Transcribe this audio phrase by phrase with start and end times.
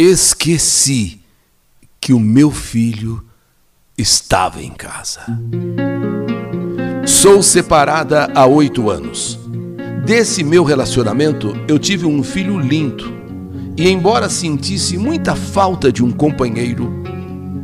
[0.00, 1.20] esqueci
[2.00, 3.22] que o meu filho
[3.98, 5.20] estava em casa.
[7.06, 9.38] Sou separada há oito anos.
[10.06, 13.12] Desse meu relacionamento, eu tive um filho lindo.
[13.76, 16.90] E, embora sentisse muita falta de um companheiro,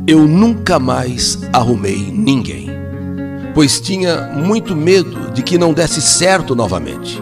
[0.05, 2.69] eu nunca mais arrumei ninguém,
[3.55, 7.19] pois tinha muito medo de que não desse certo novamente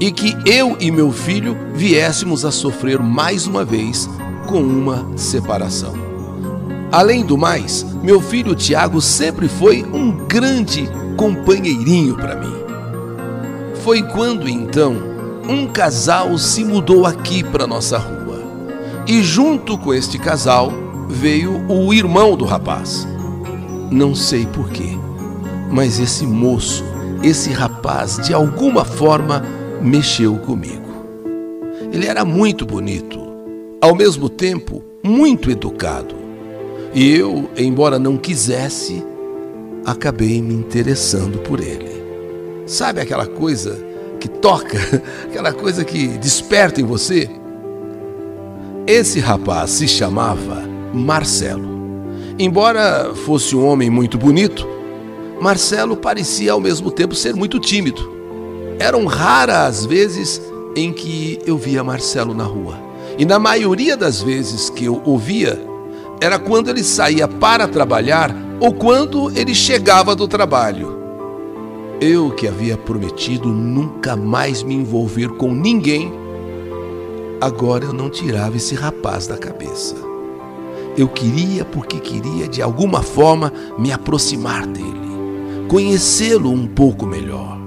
[0.00, 4.08] e que eu e meu filho viéssemos a sofrer mais uma vez
[4.50, 5.94] com uma separação.
[6.90, 12.52] Além do mais, meu filho Tiago sempre foi um grande companheirinho para mim.
[13.84, 14.96] Foi quando então
[15.48, 18.42] um casal se mudou aqui para nossa rua.
[19.06, 20.72] E junto com este casal
[21.08, 23.06] veio o irmão do rapaz.
[23.88, 24.98] Não sei porquê,
[25.70, 26.84] mas esse moço,
[27.22, 29.44] esse rapaz, de alguma forma
[29.80, 30.90] mexeu comigo.
[31.92, 33.29] Ele era muito bonito,
[33.80, 36.14] ao mesmo tempo muito educado.
[36.92, 39.02] E eu, embora não quisesse,
[39.84, 41.88] acabei me interessando por ele.
[42.66, 43.78] Sabe aquela coisa
[44.18, 44.78] que toca,
[45.24, 47.30] aquela coisa que desperta em você?
[48.86, 51.70] Esse rapaz se chamava Marcelo.
[52.38, 54.66] Embora fosse um homem muito bonito,
[55.40, 58.10] Marcelo parecia ao mesmo tempo ser muito tímido.
[58.78, 60.40] Eram raras as vezes
[60.74, 62.89] em que eu via Marcelo na rua.
[63.20, 65.62] E na maioria das vezes que eu ouvia,
[66.22, 70.98] era quando ele saía para trabalhar ou quando ele chegava do trabalho.
[72.00, 76.10] Eu que havia prometido nunca mais me envolver com ninguém,
[77.42, 79.96] agora eu não tirava esse rapaz da cabeça.
[80.96, 87.60] Eu queria porque queria de alguma forma me aproximar dele, conhecê-lo um pouco melhor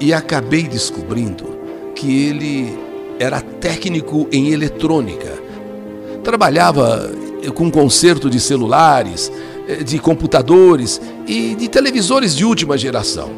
[0.00, 1.44] e acabei descobrindo
[1.94, 2.83] que ele
[3.18, 5.32] era técnico em eletrônica.
[6.22, 7.10] Trabalhava
[7.54, 9.30] com conserto de celulares,
[9.84, 13.30] de computadores e de televisores de última geração.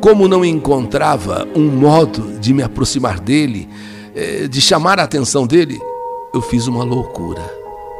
[0.00, 3.68] Como não encontrava um modo de me aproximar dele,
[4.14, 5.80] eh, de chamar a atenção dele,
[6.32, 7.42] eu fiz uma loucura.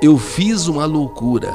[0.01, 1.53] Eu fiz uma loucura.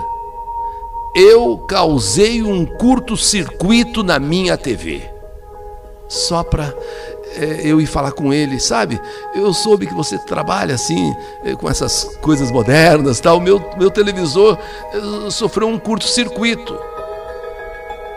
[1.16, 5.14] Eu causei um curto-circuito na minha TV
[6.14, 6.74] só para
[7.36, 9.00] é, eu ir falar com ele, sabe?
[9.34, 13.40] Eu soube que você trabalha assim, é, com essas coisas modernas, tal.
[13.40, 14.58] Meu, meu televisor
[14.94, 16.78] é, sofreu um curto-circuito.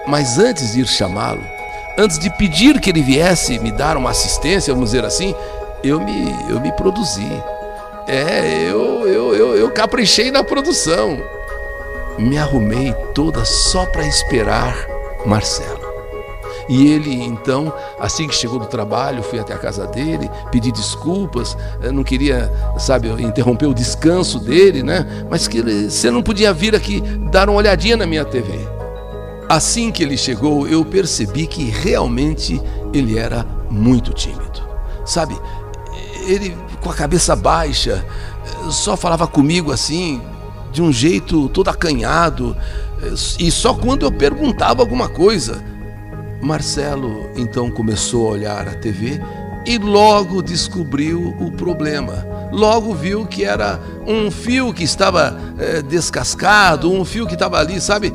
[0.07, 1.43] Mas antes de ir chamá-lo,
[1.99, 5.35] antes de pedir que ele viesse me dar uma assistência, vamos dizer assim,
[5.83, 7.43] eu me, eu me produzi.
[8.07, 11.21] É, eu, eu, eu, eu caprichei na produção.
[12.19, 14.75] Me arrumei toda só para esperar
[15.27, 15.86] Marcelo.
[16.69, 21.57] E ele, então, assim que chegou do trabalho, fui até a casa dele, pedi desculpas,
[21.93, 25.27] não queria, sabe, interromper o descanso dele, né?
[25.31, 27.01] Mas que ele, você não podia vir aqui
[27.31, 28.53] dar uma olhadinha na minha TV.
[29.49, 32.61] Assim que ele chegou, eu percebi que realmente
[32.93, 34.61] ele era muito tímido.
[35.05, 35.39] Sabe,
[36.27, 38.05] ele com a cabeça baixa,
[38.71, 40.21] só falava comigo assim,
[40.73, 42.57] de um jeito todo acanhado,
[43.39, 45.76] e só quando eu perguntava alguma coisa.
[46.41, 49.21] Marcelo então começou a olhar a TV
[49.67, 52.27] e logo descobriu o problema.
[52.53, 57.81] Logo viu que era um fio que estava é, descascado, um fio que estava ali,
[57.81, 58.13] sabe?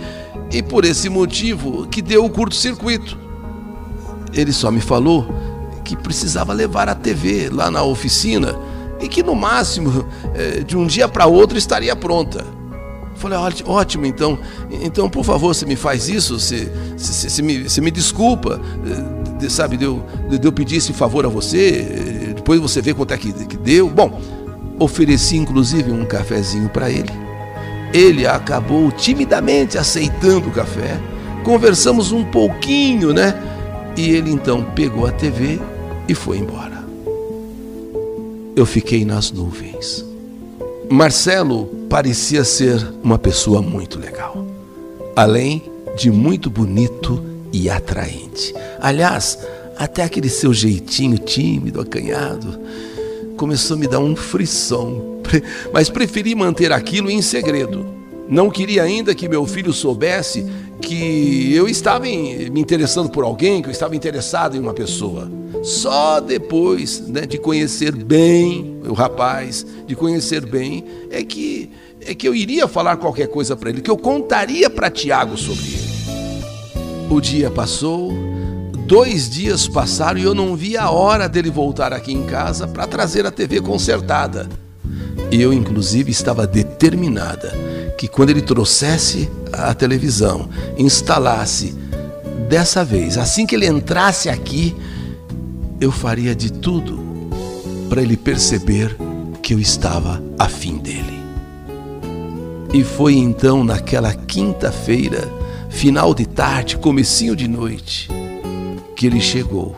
[0.52, 3.18] E por esse motivo que deu o curto-circuito.
[4.34, 5.28] Ele só me falou
[5.84, 8.58] que precisava levar a TV lá na oficina
[9.02, 12.61] e que no máximo é, de um dia para outro estaria pronta.
[13.22, 14.40] Falei, ótimo, então,
[14.82, 16.72] então por favor, você me faz isso, você,
[17.44, 18.60] me, me desculpa,
[19.38, 23.14] de, sabe, de eu, de eu pedir esse favor a você, depois você vê quanto
[23.14, 23.88] é que, que deu.
[23.88, 24.20] Bom,
[24.80, 27.12] ofereci inclusive um cafezinho para ele.
[27.94, 31.00] Ele acabou timidamente aceitando o café,
[31.44, 33.40] conversamos um pouquinho, né?
[33.96, 35.60] E ele então pegou a TV
[36.08, 36.84] e foi embora.
[38.56, 40.11] Eu fiquei nas nuvens.
[40.92, 44.46] Marcelo parecia ser uma pessoa muito legal,
[45.16, 45.64] além
[45.98, 47.24] de muito bonito
[47.54, 48.54] e atraente.
[48.78, 49.40] Aliás,
[49.78, 52.60] até aquele seu jeitinho tímido, acanhado,
[53.38, 55.22] começou a me dar um frisson,
[55.72, 58.01] mas preferi manter aquilo em segredo.
[58.32, 60.46] Não queria ainda que meu filho soubesse
[60.82, 65.30] que eu estava me interessando por alguém, que eu estava interessado em uma pessoa.
[65.62, 71.70] Só depois né, de conhecer bem o rapaz, de conhecer bem, é que,
[72.00, 75.66] é que eu iria falar qualquer coisa para ele, que eu contaria para Tiago sobre
[75.66, 75.92] ele.
[77.10, 78.14] O dia passou,
[78.88, 82.86] Dois dias passaram e eu não vi a hora dele voltar aqui em casa para
[82.86, 84.50] trazer a TV consertada.
[85.32, 87.54] Eu, inclusive, estava determinada
[87.98, 91.76] que quando ele trouxesse a televisão, instalasse,
[92.50, 94.76] dessa vez, assim que ele entrasse aqui,
[95.80, 97.00] eu faria de tudo
[97.90, 98.96] para ele perceber
[99.42, 101.22] que eu estava afim dele.
[102.74, 105.30] E foi então naquela quinta-feira,
[105.70, 108.10] final de tarde, comecinho de noite,
[108.96, 109.76] que ele chegou.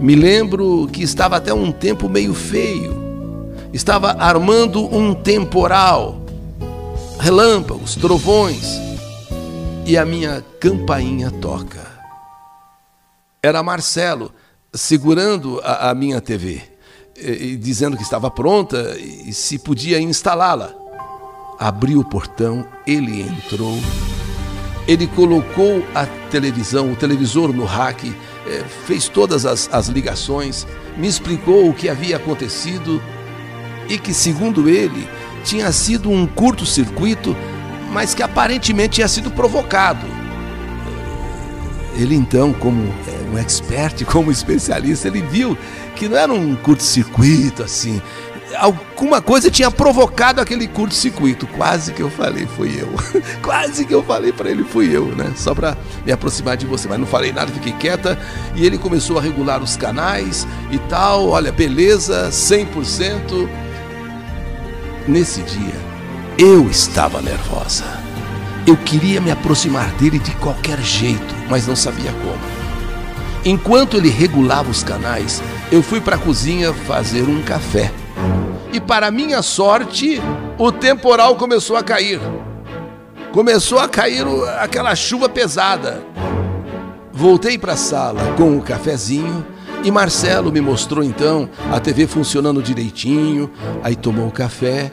[0.00, 3.00] Me lembro que estava até um tempo meio feio.
[3.72, 6.21] Estava armando um temporal,
[7.22, 8.66] relâmpagos, trovões,
[9.86, 11.86] e a minha campainha toca.
[13.40, 14.32] Era Marcelo
[14.74, 16.60] segurando a, a minha TV,
[17.16, 20.74] e, e, dizendo que estava pronta e se podia instalá-la.
[21.60, 23.78] Abriu o portão, ele entrou,
[24.88, 28.12] ele colocou a televisão, o televisor no rack,
[28.48, 30.66] eh, fez todas as, as ligações,
[30.96, 33.00] me explicou o que havia acontecido
[33.88, 35.06] e que, segundo ele,
[35.44, 37.36] tinha sido um curto-circuito,
[37.90, 40.06] mas que aparentemente tinha sido provocado.
[41.94, 45.56] Ele então, como eh, um expert, como especialista, ele viu
[45.94, 48.00] que não era um curto-circuito assim,
[48.56, 51.46] alguma coisa tinha provocado aquele curto-circuito.
[51.46, 52.88] Quase que eu falei, fui eu.
[53.42, 55.32] Quase que eu falei para ele, fui eu, né?
[55.36, 56.88] Só para me aproximar de você.
[56.88, 58.18] Mas não falei nada, fiquei quieta.
[58.54, 61.28] E ele começou a regular os canais e tal.
[61.28, 63.61] Olha, beleza, 100%.
[65.06, 65.74] Nesse dia,
[66.38, 67.84] eu estava nervosa.
[68.66, 72.62] Eu queria me aproximar dele de qualquer jeito, mas não sabia como.
[73.44, 77.92] Enquanto ele regulava os canais, eu fui para a cozinha fazer um café
[78.72, 80.18] e para minha sorte,
[80.56, 82.18] o temporal começou a cair.
[83.30, 84.24] Começou a cair
[84.58, 86.02] aquela chuva pesada.
[87.12, 89.46] Voltei para a sala com o cafezinho
[89.84, 93.50] e Marcelo me mostrou então a TV funcionando direitinho.
[93.82, 94.92] Aí tomou o café,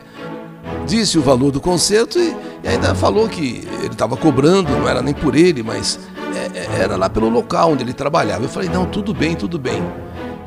[0.85, 5.01] disse o valor do concerto e, e ainda falou que ele estava cobrando, não era
[5.01, 5.99] nem por ele, mas
[6.35, 8.43] é, é, era lá pelo local onde ele trabalhava.
[8.43, 9.81] Eu falei: não, tudo bem, tudo bem.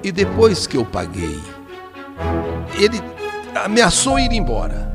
[0.02, 1.38] E depois que eu paguei,
[2.78, 3.00] ele
[3.54, 4.90] ameaçou ir embora.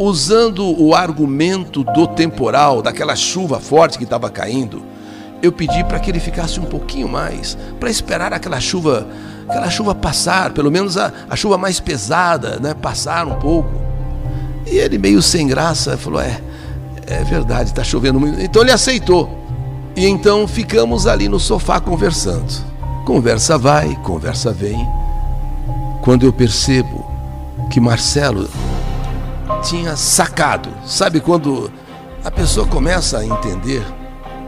[0.00, 4.80] Usando o argumento do temporal, daquela chuva forte que estava caindo,
[5.42, 9.06] eu pedi para que ele ficasse um pouquinho mais, para esperar aquela chuva,
[9.48, 13.70] aquela chuva passar, pelo menos a, a chuva mais pesada, né, passar um pouco.
[14.66, 16.40] E ele meio sem graça falou: "É,
[17.06, 18.40] é verdade, está chovendo muito".
[18.40, 19.38] Então ele aceitou.
[19.96, 22.52] E então ficamos ali no sofá conversando.
[23.04, 24.86] Conversa vai, conversa vem.
[26.02, 27.10] Quando eu percebo
[27.70, 28.48] que Marcelo
[29.62, 30.68] tinha sacado.
[30.86, 31.70] Sabe quando
[32.24, 33.82] a pessoa começa a entender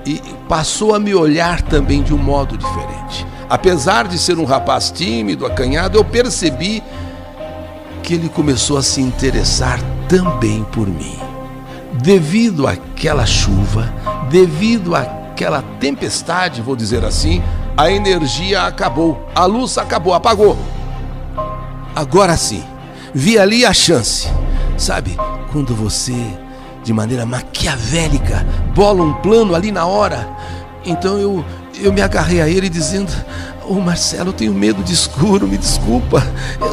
[0.04, 3.26] e passou a me olhar também de um modo diferente.
[3.48, 6.82] Apesar de ser um rapaz tímido, acanhado, eu percebi
[8.02, 11.18] que ele começou a se interessar também por mim.
[12.02, 13.92] Devido àquela chuva,
[14.30, 17.42] devido àquela tempestade, vou dizer assim,
[17.76, 20.56] a energia acabou, a luz acabou, apagou.
[21.94, 22.62] Agora sim,
[23.12, 24.28] vi ali a chance.
[24.78, 25.16] Sabe,
[25.52, 26.16] quando você,
[26.82, 30.28] de maneira maquiavélica, bola um plano ali na hora.
[30.84, 31.44] Então eu,
[31.78, 33.12] eu me agarrei a ele dizendo:
[33.66, 36.22] Ô oh, Marcelo, eu tenho medo de escuro, me desculpa.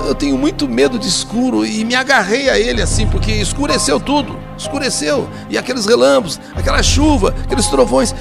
[0.07, 1.65] Eu tenho muito medo de escuro.
[1.65, 4.37] E me agarrei a ele assim, porque escureceu tudo.
[4.57, 5.30] Escureceu.
[5.49, 8.16] E aqueles relâmpagos, aquela chuva, aqueles trovões.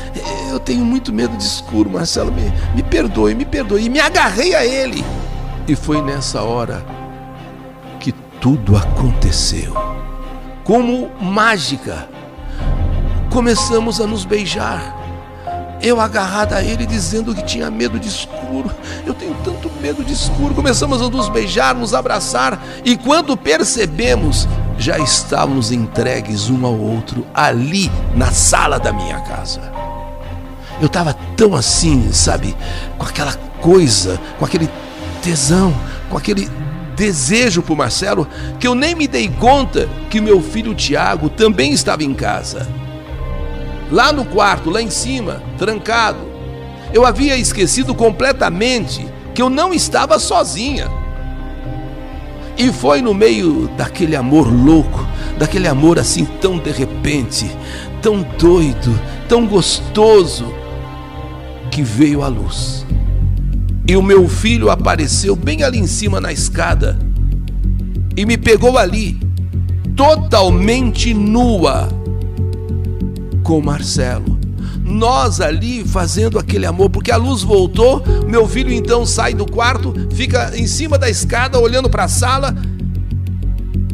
[0.50, 2.32] Eu tenho muito medo de escuro, Marcelo.
[2.32, 3.84] Me, me perdoe, me perdoe.
[3.84, 5.04] E me agarrei a ele.
[5.68, 6.84] E foi nessa hora
[8.46, 9.85] tudo aconteceu.
[10.66, 12.08] Como mágica,
[13.30, 14.96] começamos a nos beijar.
[15.80, 18.68] Eu agarrada a ele dizendo que tinha medo de escuro.
[19.06, 20.56] Eu tenho tanto medo de escuro.
[20.56, 27.24] Começamos a nos beijar, nos abraçar e quando percebemos, já estávamos entregues um ao outro
[27.32, 29.60] ali na sala da minha casa.
[30.80, 32.56] Eu estava tão assim, sabe,
[32.98, 34.68] com aquela coisa, com aquele
[35.22, 35.72] tesão,
[36.10, 36.50] com aquele
[36.96, 38.26] desejo por Marcelo
[38.58, 42.66] que eu nem me dei conta que meu filho Tiago também estava em casa.
[43.90, 46.18] Lá no quarto, lá em cima, trancado.
[46.92, 50.90] Eu havia esquecido completamente que eu não estava sozinha.
[52.58, 55.06] E foi no meio daquele amor louco,
[55.38, 57.50] daquele amor assim tão de repente,
[58.00, 58.98] tão doido,
[59.28, 60.52] tão gostoso,
[61.70, 62.86] que veio a luz.
[63.88, 66.98] E o meu filho apareceu bem ali em cima na escada
[68.16, 69.20] e me pegou ali,
[69.94, 71.88] totalmente nua,
[73.42, 74.36] com Marcelo.
[74.82, 79.92] nós ali fazendo aquele amor, porque a luz voltou, meu filho então sai do quarto,
[80.12, 82.54] fica em cima da escada olhando para a sala.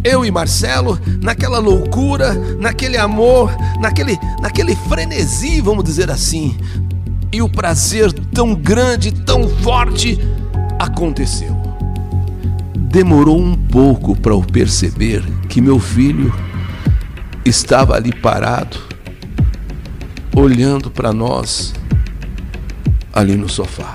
[0.05, 6.57] Eu e Marcelo, naquela loucura, naquele amor, naquele, naquele frenesi, vamos dizer assim.
[7.33, 10.19] E o prazer tão grande, tão forte
[10.79, 11.57] aconteceu.
[12.77, 16.33] Demorou um pouco para eu perceber que meu filho
[17.45, 18.77] estava ali parado,
[20.37, 21.73] olhando para nós
[23.13, 23.95] ali no sofá.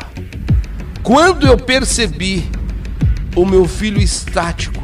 [1.04, 2.50] Quando eu percebi
[3.36, 4.84] o meu filho estático,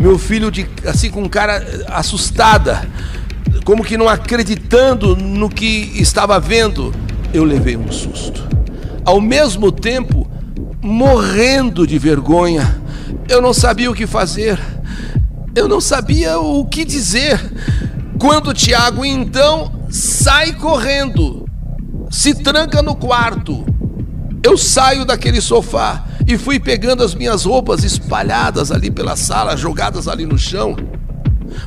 [0.00, 2.88] meu filho de assim com cara assustada,
[3.64, 6.94] como que não acreditando no que estava vendo,
[7.32, 8.46] eu levei um susto.
[9.04, 10.30] Ao mesmo tempo,
[10.80, 12.80] morrendo de vergonha,
[13.28, 14.58] eu não sabia o que fazer.
[15.54, 17.40] Eu não sabia o que dizer.
[18.18, 21.46] Quando Tiago então sai correndo,
[22.10, 23.66] se tranca no quarto.
[24.42, 30.08] Eu saio daquele sofá e fui pegando as minhas roupas espalhadas ali pela sala, jogadas
[30.08, 30.76] ali no chão.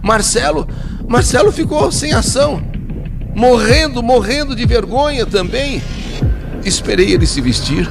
[0.02, 0.68] Marcelo,
[1.08, 2.62] Marcelo ficou sem ação,
[3.36, 5.84] morrendo, morrendo de vergonha também.
[6.64, 7.88] Esperei ele se vestir,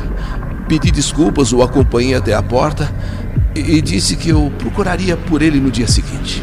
[0.66, 2.90] pedi desculpas, o acompanhei até a porta
[3.54, 6.42] e disse que eu procuraria por ele no dia seguinte.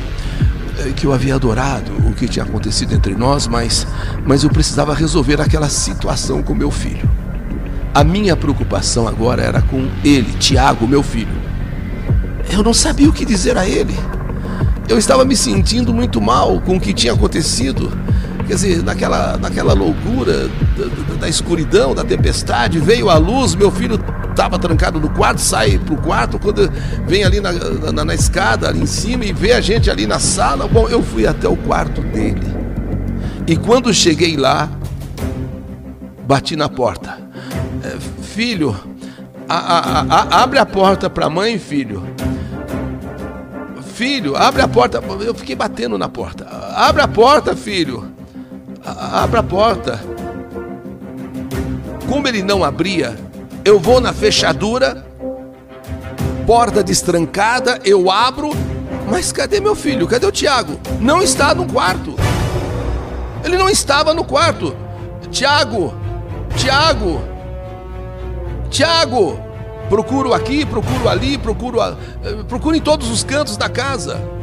[0.79, 3.85] Eh, que eu havia adorado o que tinha acontecido entre nós, mas,
[4.25, 7.09] mas eu precisava resolver aquela situação com meu filho.
[7.93, 11.41] A minha preocupação agora era com ele, Tiago, meu filho.
[12.49, 13.93] Eu não sabia o que dizer a ele.
[14.87, 17.91] Eu estava me sentindo muito mal com o que tinha acontecido.
[18.51, 23.97] Quer dizer, naquela, naquela loucura da, da, escuridão, da tempestade, veio a luz, meu filho
[24.29, 26.69] estava trancado no quarto, sai pro quarto, quando
[27.07, 27.53] vem ali na,
[27.93, 30.67] na, na, escada, ali em cima, e vê a gente ali na sala.
[30.67, 32.41] Bom, eu fui até o quarto dele.
[33.47, 34.69] E quando cheguei lá,
[36.27, 37.19] bati na porta.
[37.85, 38.75] É, filho,
[39.47, 42.05] a, a, a, abre a porta para mãe, filho.
[43.93, 45.01] Filho, abre a porta.
[45.21, 46.45] Eu fiquei batendo na porta.
[46.75, 48.10] Abre a porta, filho.
[48.83, 49.99] Abre a porta.
[52.09, 53.15] Como ele não abria,
[53.63, 55.05] eu vou na fechadura,
[56.45, 58.51] porta destrancada, eu abro,
[59.09, 60.07] mas cadê meu filho?
[60.07, 60.79] Cadê o Tiago?
[60.99, 62.15] Não está no quarto.
[63.43, 64.75] Ele não estava no quarto.
[65.29, 65.93] Tiago,
[66.55, 67.21] Tiago,
[68.69, 69.39] Tiago.
[69.89, 71.95] Procuro aqui, procuro ali, procuro, eh,
[72.47, 74.40] procuro em todos os cantos da casa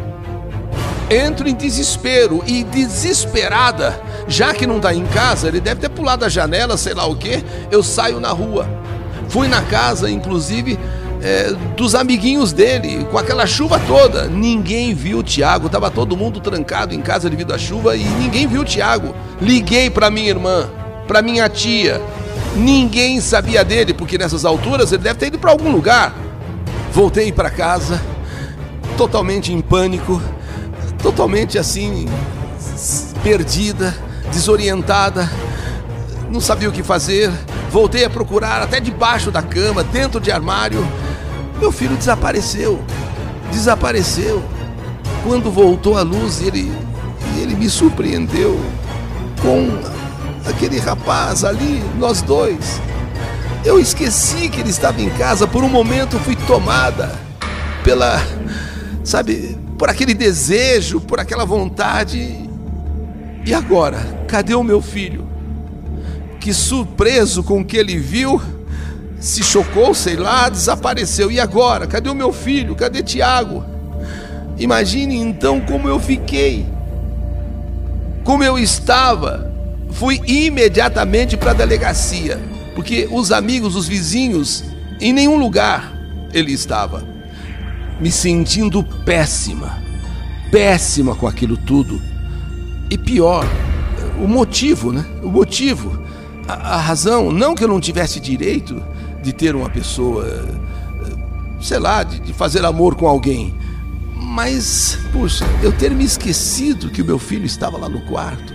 [1.11, 6.25] entro em desespero e desesperada, já que não está em casa, ele deve ter pulado
[6.25, 8.69] a janela, sei lá o que, eu saio na rua.
[9.29, 10.79] Fui na casa, inclusive,
[11.23, 14.27] é, dos amiguinhos dele, com aquela chuva toda.
[14.27, 18.47] Ninguém viu o Tiago, estava todo mundo trancado em casa devido à chuva e ninguém
[18.47, 19.15] viu o Tiago.
[19.41, 20.69] Liguei para minha irmã,
[21.07, 22.00] para minha tia.
[22.57, 26.15] Ninguém sabia dele, porque nessas alturas ele deve ter ido para algum lugar.
[26.93, 28.00] Voltei para casa,
[28.97, 30.21] totalmente em pânico
[31.02, 32.07] totalmente assim,
[33.23, 33.95] perdida,
[34.33, 35.31] desorientada,
[36.31, 37.31] não sabia o que fazer.
[37.71, 40.87] Voltei a procurar até debaixo da cama, dentro de armário.
[41.59, 42.81] Meu filho desapareceu.
[43.52, 44.43] Desapareceu.
[45.25, 46.73] Quando voltou a luz, ele,
[47.37, 48.59] ele me surpreendeu
[49.43, 49.69] com
[50.49, 52.81] aquele rapaz ali, nós dois.
[53.64, 57.19] Eu esqueci que ele estava em casa, por um momento fui tomada
[57.83, 58.23] pela,
[59.05, 62.37] sabe, por aquele desejo, por aquela vontade.
[63.47, 65.26] E agora, cadê o meu filho?
[66.40, 68.42] Que surpreso com o que ele viu,
[69.20, 71.30] se chocou, sei lá, desapareceu.
[71.30, 72.75] E agora, cadê o meu filho?
[72.75, 73.64] Cadê Tiago?
[74.58, 76.66] Imagine então como eu fiquei,
[78.25, 79.47] como eu estava.
[79.92, 82.38] Fui imediatamente para a delegacia,
[82.75, 84.64] porque os amigos, os vizinhos,
[85.00, 85.97] em nenhum lugar
[86.35, 87.18] ele estava
[88.00, 89.83] me sentindo péssima,
[90.50, 92.00] péssima com aquilo tudo.
[92.90, 93.47] E pior,
[94.23, 95.05] o motivo, né?
[95.23, 95.99] O motivo,
[96.47, 98.83] a, a razão, não que eu não tivesse direito
[99.23, 100.26] de ter uma pessoa,
[101.61, 103.55] sei lá, de, de fazer amor com alguém,
[104.14, 108.55] mas, puxa, eu ter me esquecido que o meu filho estava lá no quarto,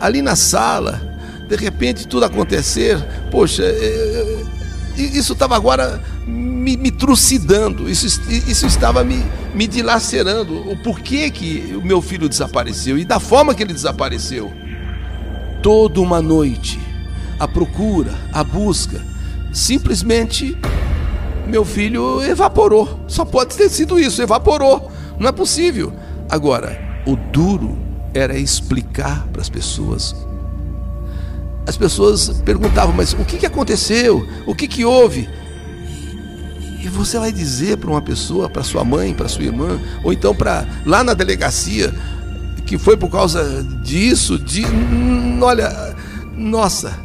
[0.00, 2.98] ali na sala, de repente tudo acontecer,
[3.30, 3.64] poxa,
[4.96, 6.02] isso estava agora
[6.66, 10.68] me, me trucidando, isso, isso estava me, me dilacerando.
[10.68, 14.52] O porquê que o meu filho desapareceu e da forma que ele desapareceu.
[15.62, 16.80] Toda uma noite,
[17.38, 19.00] a procura, a busca,
[19.52, 20.58] simplesmente
[21.46, 22.98] meu filho evaporou.
[23.06, 24.90] Só pode ter sido isso, evaporou.
[25.20, 25.92] Não é possível.
[26.28, 27.78] Agora, o duro
[28.12, 30.16] era explicar para as pessoas
[31.64, 34.24] as pessoas perguntavam: Mas o que, que aconteceu?
[34.46, 35.28] O que, que houve?
[36.86, 40.32] E você vai dizer para uma pessoa, para sua mãe, para sua irmã, ou então
[40.32, 41.92] para lá na delegacia,
[42.64, 44.62] que foi por causa disso, de.
[45.42, 45.96] Olha,
[46.36, 46.96] nossa,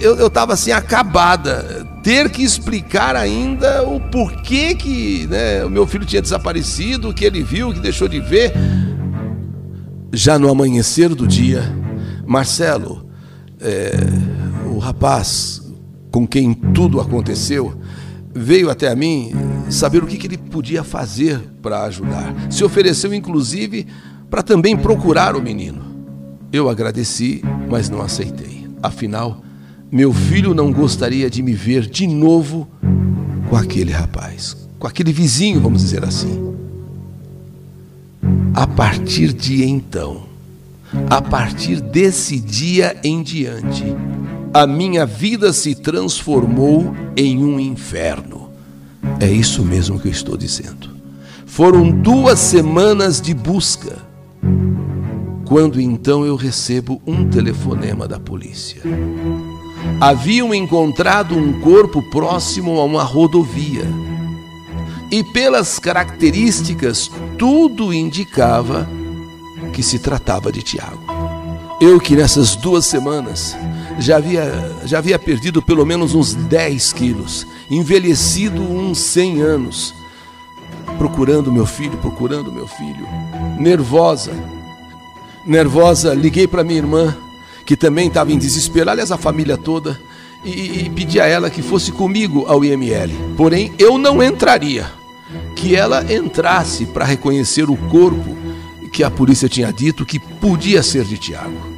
[0.00, 1.86] eu estava assim acabada.
[2.02, 7.26] Ter que explicar ainda o porquê que né, o meu filho tinha desaparecido, o que
[7.26, 8.54] ele viu, o que deixou de ver.
[10.14, 11.62] Já no amanhecer do dia,
[12.26, 13.06] Marcelo,
[13.60, 13.92] é,
[14.74, 15.60] o rapaz
[16.10, 17.78] com quem tudo aconteceu,
[18.34, 19.32] veio até a mim
[19.70, 22.34] saber o que, que ele podia fazer para ajudar.
[22.50, 23.86] Se ofereceu, inclusive,
[24.28, 25.82] para também procurar o menino.
[26.52, 28.68] Eu agradeci, mas não aceitei.
[28.82, 29.42] Afinal,
[29.90, 32.68] meu filho não gostaria de me ver de novo
[33.48, 36.54] com aquele rapaz, com aquele vizinho, vamos dizer assim.
[38.54, 40.22] A partir de então,
[41.08, 43.84] a partir desse dia em diante,
[44.52, 48.50] a minha vida se transformou em um inferno.
[49.18, 50.90] É isso mesmo que eu estou dizendo.
[51.46, 53.96] Foram duas semanas de busca,
[55.44, 58.82] quando então eu recebo um telefonema da polícia
[60.00, 63.84] haviam encontrado um corpo próximo a uma rodovia.
[65.10, 68.88] E pelas características, tudo indicava
[69.72, 71.02] que se tratava de Tiago.
[71.80, 73.56] Eu que nessas duas semanas
[74.00, 79.94] já havia, já havia perdido pelo menos uns 10 quilos, envelhecido uns 100 anos,
[80.96, 83.06] procurando meu filho, procurando meu filho,
[83.58, 84.32] nervosa,
[85.46, 87.16] nervosa, liguei para minha irmã,
[87.66, 90.00] que também estava em desespero, aliás, a família toda,
[90.42, 93.12] e, e pedi a ela que fosse comigo ao IML.
[93.36, 94.90] Porém, eu não entraria,
[95.54, 98.36] que ela entrasse para reconhecer o corpo
[98.90, 101.69] que a polícia tinha dito que podia ser de Tiago.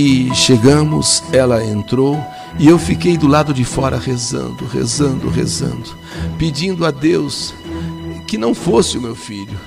[0.00, 2.24] E chegamos, ela entrou
[2.56, 5.90] e eu fiquei do lado de fora rezando, rezando, rezando,
[6.38, 7.52] pedindo a Deus
[8.24, 9.58] que não fosse o meu filho,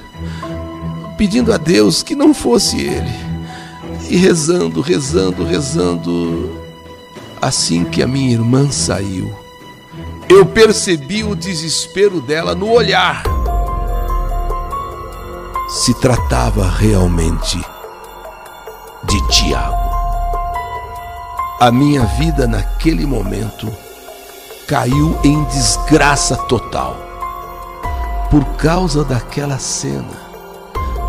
[1.17, 3.11] pedindo a Deus que não fosse ele
[4.09, 6.61] e rezando, rezando, rezando.
[7.41, 9.35] Assim que a minha irmã saiu,
[10.29, 13.21] eu percebi o desespero dela no olhar.
[15.67, 17.61] Se tratava realmente
[19.03, 19.80] de Tiago.
[21.61, 23.71] A minha vida naquele momento
[24.67, 26.97] caiu em desgraça total.
[28.31, 30.17] Por causa daquela cena,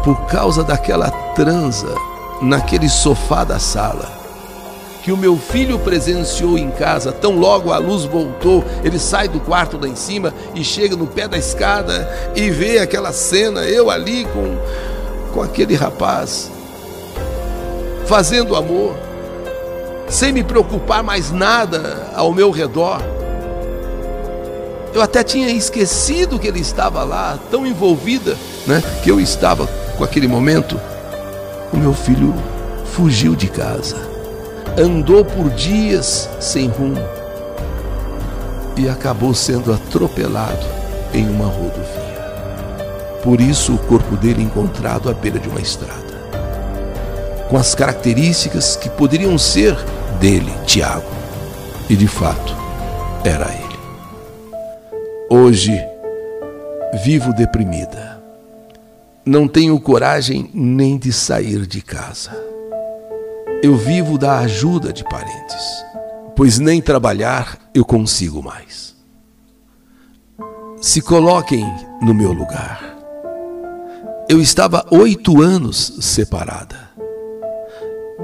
[0.05, 1.95] por causa daquela transa
[2.43, 4.13] naquele sofá da sala,
[5.03, 9.41] que o meu filho presenciou em casa, tão logo a luz voltou, ele sai do
[9.41, 13.91] quarto lá em cima e chega no pé da escada e vê aquela cena, eu
[13.91, 14.59] ali com,
[15.33, 16.51] com aquele rapaz,
[18.05, 19.12] fazendo amor,
[20.13, 23.01] sem me preocupar mais nada ao meu redor.
[24.95, 30.05] Eu até tinha esquecido que ele estava lá, tão envolvida, né, que eu estava com
[30.05, 30.79] aquele momento
[31.73, 32.35] o meu filho
[32.85, 33.97] fugiu de casa,
[34.77, 37.01] andou por dias sem rumo
[38.77, 40.67] e acabou sendo atropelado
[41.15, 42.13] em uma rodovia.
[43.23, 46.03] Por isso, o corpo dele encontrado à beira de uma estrada,
[47.49, 49.75] com as características que poderiam ser
[50.23, 51.11] dele, Tiago,
[51.91, 52.55] e de fato
[53.25, 53.79] era ele.
[55.29, 55.73] Hoje,
[57.03, 58.23] vivo deprimida
[59.27, 62.31] não tenho coragem nem de sair de casa.
[63.65, 65.85] Eu vivo da ajuda de parentes,
[66.37, 68.95] pois nem trabalhar eu consigo mais.
[70.81, 71.65] Se coloquem
[72.01, 72.97] no meu lugar.
[74.29, 76.91] Eu estava oito anos separada.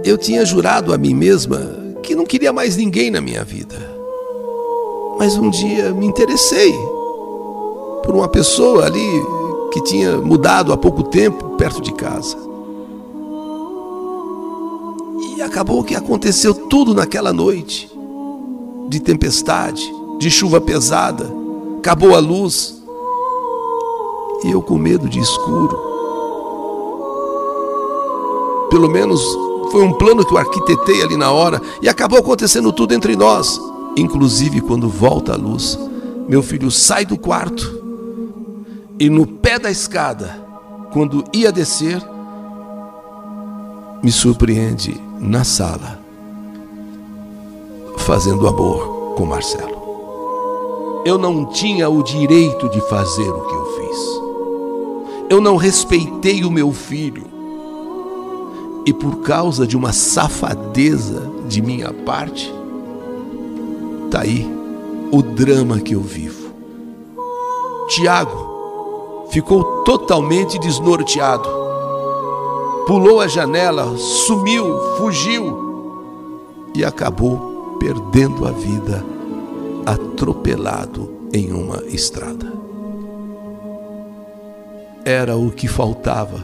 [0.05, 3.77] Eu tinha jurado a mim mesma que não queria mais ninguém na minha vida.
[5.19, 6.73] Mas um dia me interessei
[8.03, 9.07] por uma pessoa ali
[9.71, 12.35] que tinha mudado há pouco tempo perto de casa.
[15.37, 17.91] E acabou que aconteceu tudo naquela noite
[18.89, 21.31] de tempestade, de chuva pesada,
[21.77, 22.83] acabou a luz.
[24.45, 25.79] E eu com medo de escuro.
[28.71, 29.21] Pelo menos
[29.71, 33.61] foi um plano que eu arquitetei ali na hora e acabou acontecendo tudo entre nós.
[33.97, 35.79] Inclusive quando volta a luz,
[36.29, 37.79] meu filho sai do quarto
[39.01, 40.45] e no pé da escada,
[40.93, 42.03] quando ia descer,
[44.03, 46.01] me surpreende na sala,
[47.99, 49.79] fazendo amor com Marcelo.
[51.05, 53.99] Eu não tinha o direito de fazer o que eu fiz.
[55.31, 57.38] Eu não respeitei o meu filho.
[58.89, 62.51] E por causa de uma safadeza de minha parte,
[64.11, 64.51] tá aí
[65.13, 66.49] o drama que eu vivo.
[67.91, 71.47] Tiago ficou totalmente desnorteado.
[72.87, 79.05] Pulou a janela, sumiu, fugiu e acabou perdendo a vida
[79.85, 82.51] atropelado em uma estrada.
[85.05, 86.43] Era o que faltava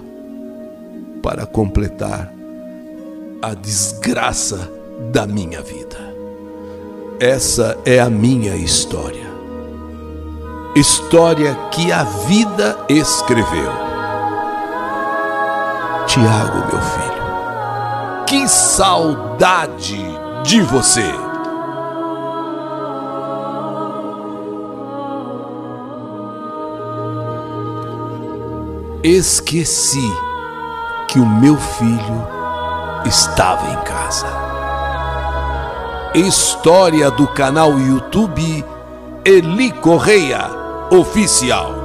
[1.22, 2.33] para completar
[3.44, 4.72] a desgraça
[5.12, 5.98] da minha vida.
[7.20, 9.30] Essa é a minha história.
[10.74, 13.70] História que a vida escreveu.
[16.06, 20.02] Tiago, meu filho, que saudade
[20.42, 21.04] de você!
[29.02, 30.10] Esqueci
[31.08, 32.33] que o meu filho
[33.06, 34.26] estava em casa.
[36.14, 38.64] História do canal YouTube
[39.24, 40.48] Eli Correia
[40.90, 41.83] Oficial.